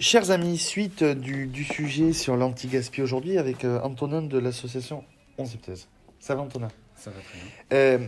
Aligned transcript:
Chers 0.00 0.30
amis, 0.30 0.56
suite 0.56 1.04
du, 1.04 1.46
du 1.46 1.62
sujet 1.62 2.14
sur 2.14 2.34
l'anti-gaspi 2.34 3.02
aujourd'hui 3.02 3.36
avec 3.36 3.66
euh, 3.66 3.82
Antonin 3.82 4.22
de 4.22 4.38
l'association 4.38 5.04
11 5.36 5.58
thèse. 5.60 5.88
Ça 6.18 6.34
va 6.34 6.40
Antonin? 6.40 6.68
Ça 6.96 7.10
va 7.10 7.16
très 7.20 7.38
bien. 7.38 7.50
Euh, 7.74 7.98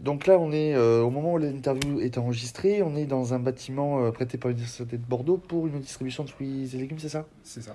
donc 0.00 0.28
là, 0.28 0.38
on 0.38 0.52
est 0.52 0.72
euh, 0.72 1.02
au 1.02 1.10
moment 1.10 1.32
où 1.32 1.38
l'interview 1.38 1.98
est 1.98 2.16
enregistrée, 2.16 2.80
on 2.82 2.94
est 2.94 3.06
dans 3.06 3.34
un 3.34 3.40
bâtiment 3.40 4.08
prêté 4.12 4.38
par 4.38 4.50
l'Université 4.50 4.98
de 4.98 5.04
Bordeaux 5.04 5.36
pour 5.36 5.66
une 5.66 5.80
distribution 5.80 6.22
de 6.22 6.30
fruits 6.30 6.70
et 6.72 6.78
légumes, 6.78 7.00
c'est 7.00 7.08
ça? 7.08 7.26
C'est 7.42 7.64
ça. 7.64 7.74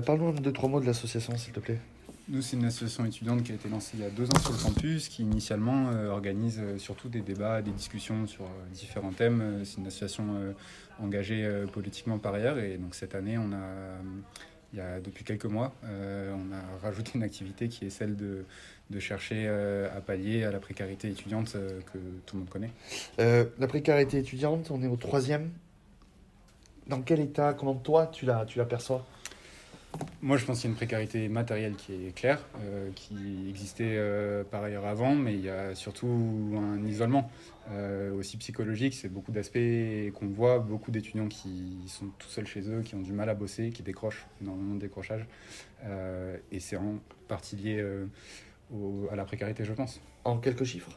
Parle-nous 0.00 0.28
en 0.28 0.32
deux, 0.32 0.52
trois 0.52 0.70
mots 0.70 0.80
de 0.80 0.86
l'association, 0.86 1.36
s'il 1.36 1.52
te 1.52 1.60
plaît. 1.60 1.78
Nous, 2.28 2.40
c'est 2.40 2.56
une 2.56 2.64
association 2.64 3.04
étudiante 3.04 3.42
qui 3.42 3.50
a 3.50 3.56
été 3.56 3.68
lancée 3.68 3.92
il 3.94 4.00
y 4.00 4.04
a 4.04 4.10
deux 4.10 4.26
ans 4.26 4.38
sur 4.38 4.52
le 4.52 4.58
campus, 4.58 5.08
qui 5.08 5.22
initialement 5.22 5.90
euh, 5.90 6.08
organise 6.08 6.60
euh, 6.62 6.78
surtout 6.78 7.08
des 7.08 7.20
débats, 7.20 7.62
des 7.62 7.72
discussions 7.72 8.28
sur 8.28 8.44
euh, 8.44 8.48
différents 8.72 9.10
thèmes. 9.10 9.64
C'est 9.64 9.78
une 9.78 9.88
association 9.88 10.54
engagée 11.00 11.48
politiquement 11.72 12.18
par 12.18 12.34
ailleurs. 12.34 12.58
Et 12.58 12.76
donc 12.78 12.94
cette 12.94 13.16
année, 13.16 13.38
on 13.38 13.52
a, 13.52 13.58
il 14.72 14.78
y 14.78 14.82
a 14.82 15.00
depuis 15.00 15.24
quelques 15.24 15.46
mois, 15.46 15.74
on 15.82 16.52
a 16.52 16.78
rajouté 16.80 17.12
une 17.16 17.22
activité 17.22 17.68
qui 17.68 17.86
est 17.86 17.90
celle 17.90 18.16
de, 18.16 18.44
chercher 18.98 19.48
à 19.48 20.00
pallier 20.00 20.44
à 20.44 20.50
la 20.50 20.60
précarité 20.60 21.08
étudiante 21.08 21.52
que 21.52 21.98
tout 22.26 22.36
le 22.36 22.40
monde 22.40 22.50
connaît. 22.50 22.70
La 23.18 23.66
précarité 23.66 24.18
étudiante, 24.18 24.70
on 24.70 24.82
est 24.82 24.86
au 24.86 24.96
troisième. 24.96 25.50
Dans 26.86 27.00
quel 27.00 27.20
état, 27.20 27.54
comment 27.54 27.74
toi 27.74 28.06
tu 28.06 28.26
la, 28.26 28.44
tu 28.44 28.58
l'aperçois 28.58 29.06
Moi, 30.24 30.36
je 30.36 30.44
pense 30.44 30.60
qu'il 30.60 30.66
y 30.66 30.68
a 30.68 30.70
une 30.70 30.76
précarité 30.76 31.28
matérielle 31.28 31.74
qui 31.74 32.06
est 32.06 32.14
claire, 32.14 32.46
euh, 32.60 32.90
qui 32.94 33.48
existait 33.48 33.96
euh, 33.96 34.44
par 34.44 34.62
ailleurs 34.62 34.86
avant, 34.86 35.16
mais 35.16 35.34
il 35.34 35.40
y 35.40 35.48
a 35.48 35.74
surtout 35.74 36.06
un 36.56 36.84
isolement 36.86 37.28
euh, 37.70 38.12
aussi 38.14 38.36
psychologique. 38.36 38.94
C'est 38.94 39.08
beaucoup 39.08 39.32
d'aspects 39.32 39.58
qu'on 40.14 40.28
voit, 40.28 40.60
beaucoup 40.60 40.92
d'étudiants 40.92 41.26
qui 41.26 41.76
sont 41.88 42.06
tout 42.20 42.28
seuls 42.28 42.46
chez 42.46 42.70
eux, 42.70 42.82
qui 42.82 42.94
ont 42.94 43.00
du 43.00 43.12
mal 43.12 43.28
à 43.30 43.34
bosser, 43.34 43.70
qui 43.70 43.82
décrochent, 43.82 44.26
énormément 44.40 44.76
de 44.76 44.80
décrochage. 44.80 45.26
Et 46.52 46.60
c'est 46.60 46.76
en 46.76 47.00
partie 47.26 47.56
lié 47.56 47.84
à 49.10 49.16
la 49.16 49.24
précarité, 49.24 49.64
je 49.64 49.72
pense. 49.72 50.00
En 50.24 50.38
quelques 50.38 50.64
chiffres? 50.64 50.96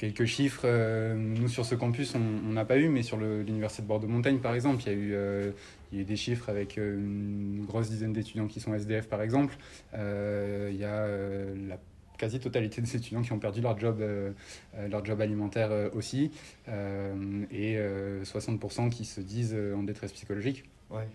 Quelques 0.00 0.24
chiffres, 0.24 0.62
euh, 0.64 1.14
nous 1.14 1.48
sur 1.48 1.66
ce 1.66 1.74
campus, 1.74 2.14
on 2.14 2.52
n'a 2.52 2.64
pas 2.64 2.78
eu, 2.78 2.88
mais 2.88 3.02
sur 3.02 3.18
l'université 3.18 3.82
de 3.82 3.86
Bordeaux-Montagne, 3.86 4.38
par 4.38 4.54
exemple, 4.54 4.82
il 4.86 4.86
y 4.86 4.88
a 4.88 4.94
eu, 4.94 5.10
euh, 5.12 5.50
il 5.92 5.96
y 5.96 5.98
a 5.98 6.02
eu 6.04 6.06
des 6.06 6.16
chiffres 6.16 6.48
avec 6.48 6.78
euh, 6.78 6.96
une 6.96 7.66
grosse 7.66 7.90
dizaine 7.90 8.14
d'étudiants 8.14 8.46
qui 8.46 8.60
sont 8.60 8.74
SDF, 8.74 9.08
par 9.08 9.20
exemple. 9.20 9.54
Il 9.92 10.76
y 10.78 10.84
a 10.84 11.06
la 11.06 11.76
quasi-totalité 12.16 12.80
des 12.80 12.96
étudiants 12.96 13.20
qui 13.20 13.32
ont 13.32 13.38
perdu 13.38 13.60
leur 13.60 13.78
job, 13.78 14.02
leur 14.88 15.04
job 15.04 15.20
alimentaire 15.20 15.90
aussi, 15.94 16.30
et 16.66 17.76
euh, 17.76 18.24
60% 18.24 18.88
qui 18.88 19.04
se 19.04 19.20
disent 19.20 19.54
en 19.76 19.82
détresse 19.82 20.12
psychologique. 20.12 20.64
Ouais. 20.88 21.08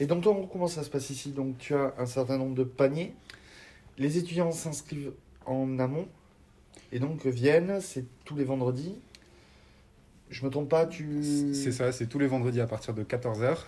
Et 0.00 0.06
donc, 0.06 0.24
toi, 0.24 0.34
comment 0.50 0.66
ça 0.66 0.82
se 0.82 0.90
passe 0.90 1.10
ici? 1.10 1.30
Donc, 1.30 1.58
tu 1.58 1.76
as 1.76 1.94
un 1.96 2.06
certain 2.06 2.38
nombre 2.38 2.56
de 2.56 2.64
paniers. 2.64 3.14
Les 3.98 4.18
étudiants 4.18 4.50
s'inscrivent 4.50 5.12
en 5.46 5.78
amont 5.78 6.08
et 6.92 6.98
donc 6.98 7.26
viennent, 7.26 7.80
c'est 7.80 8.04
tous 8.24 8.36
les 8.36 8.44
vendredis. 8.44 8.94
Je 10.30 10.44
me 10.46 10.50
trompe 10.50 10.70
pas, 10.70 10.86
tu. 10.86 11.22
C'est 11.52 11.72
ça, 11.72 11.92
c'est 11.92 12.06
tous 12.06 12.18
les 12.18 12.26
vendredis 12.26 12.60
à 12.60 12.66
partir 12.66 12.94
de 12.94 13.04
14h. 13.04 13.58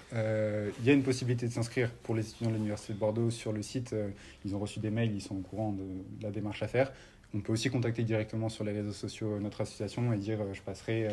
Il 0.81 0.87
y 0.87 0.91
a 0.91 0.93
une 0.95 1.03
possibilité 1.03 1.47
de 1.47 1.53
s'inscrire 1.53 1.91
pour 2.03 2.15
les 2.15 2.27
étudiants 2.27 2.51
de 2.51 2.57
l'Université 2.57 2.95
de 2.95 2.99
Bordeaux 2.99 3.31
sur 3.31 3.53
le 3.53 3.63
site. 3.63 3.93
euh, 3.93 4.09
ils 4.45 4.55
ont 4.55 4.59
reçu 4.59 4.81
des 4.81 4.91
mails, 4.91 5.13
ils 5.15 5.21
sont 5.21 5.37
au 5.37 5.41
courant 5.41 5.73
de, 5.73 5.85
la 6.23 6.31
démarche 6.31 6.63
à 6.63 6.69
faire. 6.69 6.93
On 7.35 7.41
peut 7.41 7.53
aussi 7.53 7.69
contacter 7.69 8.03
directement 8.03 8.49
sur 8.49 8.65
les 8.65 8.73
réseaux 8.73 8.93
sociaux 8.93 9.39
notre 9.41 9.61
association 9.61 10.13
et 10.13 10.19
dire 10.19 10.41
euh, 10.41 10.53
je 10.53 10.63
passerai, 10.63 11.09
euh, 11.09 11.13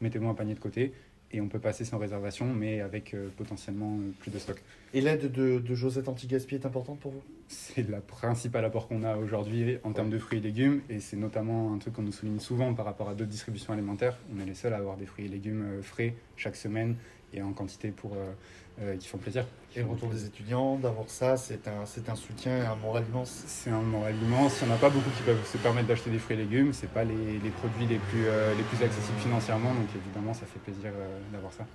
mettez-moi 0.00 0.30
un 0.30 0.34
panier 0.34 0.54
de 0.54 0.60
côté. 0.60 0.92
Et 1.32 1.40
on 1.40 1.48
peut 1.48 1.58
passer 1.58 1.84
sans 1.84 1.98
réservation, 1.98 2.46
mais 2.52 2.80
avec 2.80 3.14
euh, 3.14 3.28
potentiellement 3.36 3.96
euh, 3.98 4.10
plus 4.20 4.30
de 4.30 4.38
stock. 4.38 4.62
Et 4.92 5.00
l'aide 5.00 5.32
de, 5.32 5.58
de 5.58 5.74
Josette 5.74 6.08
Antigaspi 6.08 6.56
est 6.56 6.66
importante 6.66 7.00
pour 7.00 7.12
vous? 7.12 7.22
C'est 7.48 7.88
la 7.88 8.00
principale 8.00 8.64
apport 8.64 8.88
qu'on 8.88 9.02
a 9.02 9.16
aujourd'hui 9.16 9.78
en 9.84 9.92
termes 9.92 10.10
de 10.10 10.18
fruits 10.18 10.38
et 10.38 10.42
légumes. 10.42 10.82
Et 10.90 11.00
c'est 11.00 11.16
notamment 11.16 11.72
un 11.72 11.78
truc 11.78 11.94
qu'on 11.94 12.02
nous 12.02 12.12
souligne 12.12 12.40
souvent 12.40 12.74
par 12.74 12.84
rapport 12.84 13.08
à 13.08 13.14
d'autres 13.14 13.30
distributions 13.30 13.72
alimentaires. 13.72 14.18
On 14.34 14.40
est 14.40 14.46
les 14.46 14.54
seuls 14.54 14.74
à 14.74 14.76
avoir 14.76 14.96
des 14.96 15.06
fruits 15.06 15.26
et 15.26 15.28
légumes 15.28 15.62
euh, 15.62 15.82
frais 15.82 16.14
chaque 16.36 16.56
semaine 16.56 16.96
et 17.34 17.42
en 17.42 17.52
quantité 17.52 17.90
pour, 17.90 18.12
euh, 18.14 18.32
euh, 18.80 18.96
qui 18.96 19.08
font 19.08 19.18
plaisir. 19.18 19.44
Et 19.74 19.80
le 19.80 19.86
retour 19.86 20.10
des 20.10 20.24
étudiants, 20.26 20.76
d'avoir 20.76 21.08
ça, 21.08 21.36
c'est 21.36 21.66
un, 21.68 21.86
c'est 21.86 22.08
un 22.10 22.14
soutien 22.14 22.56
et 22.58 22.66
un 22.66 22.74
moral 22.76 23.04
immense. 23.08 23.44
C'est 23.46 23.70
un 23.70 23.80
moral 23.80 24.14
immense. 24.22 24.58
Il 24.60 24.66
n'y 24.68 24.72
en 24.72 24.76
a 24.76 24.78
pas 24.78 24.90
beaucoup 24.90 25.08
qui 25.16 25.22
peuvent 25.22 25.46
se 25.50 25.56
permettre 25.58 25.88
d'acheter 25.88 26.10
des 26.10 26.18
fruits 26.18 26.36
et 26.36 26.40
légumes. 26.40 26.72
Ce 26.74 26.86
pas 26.86 27.04
les, 27.04 27.38
les 27.38 27.50
produits 27.50 27.86
les 27.86 27.98
plus, 27.98 28.26
euh, 28.26 28.54
les 28.54 28.62
plus 28.64 28.82
accessibles 28.84 29.18
financièrement. 29.18 29.72
Donc 29.74 29.88
évidemment, 29.96 30.34
ça 30.34 30.44
fait 30.46 30.58
plaisir 30.58 30.90
euh, 30.94 31.18
d'avoir 31.32 31.52
ça. 31.52 31.66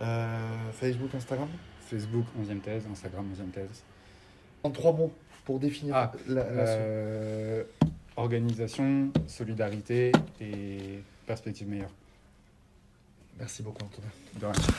Euh, 0.00 0.70
Facebook, 0.72 1.14
Instagram? 1.14 1.48
Facebook, 1.86 2.24
11e 2.40 2.60
thèse. 2.60 2.84
Instagram, 2.90 3.26
11e 3.34 3.50
thèse. 3.50 3.82
En 4.62 4.70
trois 4.70 4.92
mots 4.92 5.12
pour 5.44 5.58
définir 5.58 5.94
Ah, 5.96 6.12
la, 6.28 6.44
la- 6.50 7.64
organisation, 8.16 9.10
solidarité 9.26 10.12
et 10.40 11.00
perspective 11.26 11.68
meilleure. 11.68 11.90
Merci 13.38 13.62
beaucoup, 13.62 13.82
Antonin. 13.84 14.08
De 14.38 14.46
rien. 14.46 14.74